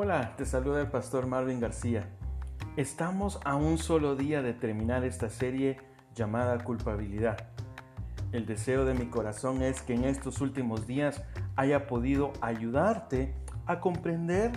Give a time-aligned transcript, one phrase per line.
[0.00, 2.08] Hola, te saluda el pastor Marvin García.
[2.76, 5.78] Estamos a un solo día de terminar esta serie
[6.14, 7.36] llamada culpabilidad.
[8.30, 11.24] El deseo de mi corazón es que en estos últimos días
[11.56, 13.34] haya podido ayudarte
[13.66, 14.52] a comprender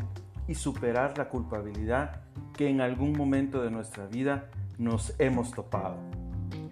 [0.48, 2.22] y superar la culpabilidad
[2.54, 5.98] que en algún momento de nuestra vida nos hemos topado.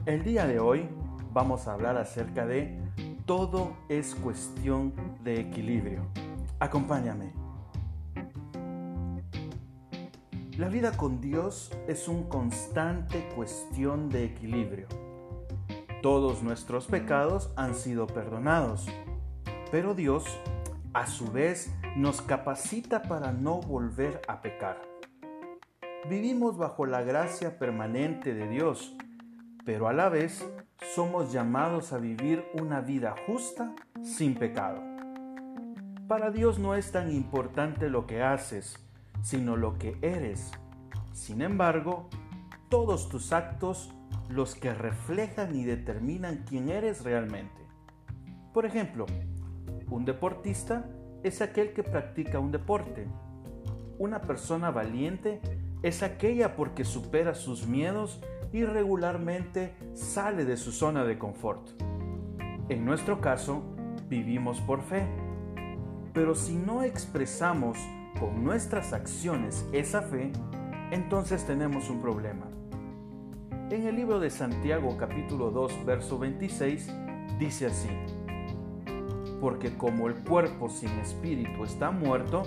[0.05, 0.87] El día de hoy
[1.33, 2.79] vamos a hablar acerca de
[3.25, 4.93] todo es cuestión
[5.23, 6.05] de equilibrio.
[6.59, 7.48] Acompáñame.
[10.59, 14.87] La vida con Dios es un constante cuestión de equilibrio.
[16.01, 18.85] Todos nuestros pecados han sido perdonados,
[19.71, 20.25] pero Dios
[20.91, 24.81] a su vez nos capacita para no volver a pecar.
[26.09, 28.97] Vivimos bajo la gracia permanente de Dios,
[29.63, 30.45] pero a la vez
[30.93, 33.73] somos llamados a vivir una vida justa
[34.03, 34.83] sin pecado.
[36.09, 38.88] Para Dios no es tan importante lo que haces,
[39.21, 40.51] sino lo que eres.
[41.13, 42.09] Sin embargo,
[42.69, 43.93] todos tus actos
[44.29, 47.65] los que reflejan y determinan quién eres realmente.
[48.53, 49.05] Por ejemplo,
[49.89, 50.89] un deportista
[51.23, 53.07] es aquel que practica un deporte.
[53.97, 55.41] Una persona valiente
[55.81, 61.69] es aquella porque supera sus miedos y regularmente sale de su zona de confort.
[62.69, 63.63] En nuestro caso,
[64.07, 65.07] vivimos por fe.
[66.13, 67.77] Pero si no expresamos
[68.19, 70.31] con nuestras acciones esa fe,
[70.91, 72.47] entonces tenemos un problema.
[73.69, 76.91] En el libro de Santiago capítulo 2 verso 26
[77.39, 77.89] dice así,
[79.39, 82.43] porque como el cuerpo sin espíritu está muerto,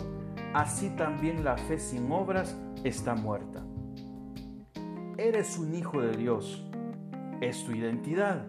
[0.52, 3.64] así también la fe sin obras está muerta.
[5.16, 6.68] Eres un hijo de Dios,
[7.40, 8.46] es tu identidad.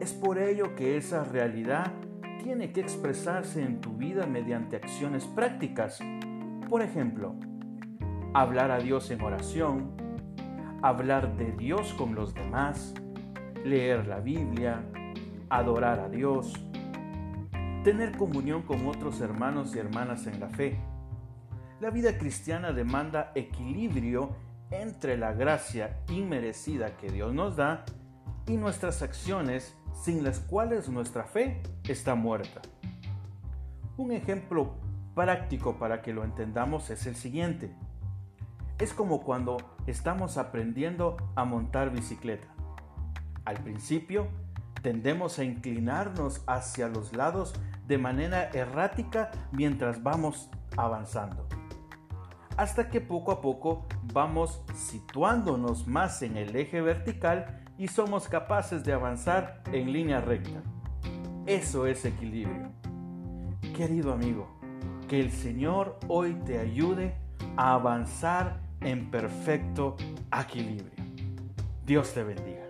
[0.00, 1.92] Es por ello que esa realidad
[2.42, 5.98] tiene que expresarse en tu vida mediante acciones prácticas.
[6.68, 7.34] Por ejemplo,
[8.34, 9.92] hablar a Dios en oración,
[10.82, 12.94] hablar de Dios con los demás,
[13.64, 14.84] leer la Biblia,
[15.48, 16.52] adorar a Dios,
[17.84, 20.78] tener comunión con otros hermanos y hermanas en la fe.
[21.80, 24.36] La vida cristiana demanda equilibrio
[24.70, 27.84] entre la gracia inmerecida que Dios nos da
[28.46, 32.60] y nuestras acciones sin las cuales nuestra fe está muerta.
[33.96, 34.74] Un ejemplo
[35.14, 37.74] práctico para que lo entendamos es el siguiente.
[38.78, 39.56] Es como cuando
[39.86, 42.46] estamos aprendiendo a montar bicicleta.
[43.46, 44.28] Al principio,
[44.82, 47.54] tendemos a inclinarnos hacia los lados
[47.86, 51.48] de manera errática mientras vamos avanzando.
[52.56, 58.84] Hasta que poco a poco vamos situándonos más en el eje vertical y somos capaces
[58.84, 60.62] de avanzar en línea recta.
[61.46, 62.70] Eso es equilibrio.
[63.74, 64.48] Querido amigo,
[65.08, 67.14] que el Señor hoy te ayude
[67.56, 69.96] a avanzar en perfecto
[70.32, 71.04] equilibrio.
[71.84, 72.65] Dios te bendiga.